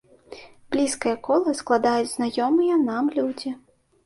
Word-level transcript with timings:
Блізкае 0.75 1.13
кола 1.27 1.53
складаюць 1.59 2.09
знаёмыя 2.15 2.79
нам 2.89 3.13
людзі. 3.21 3.55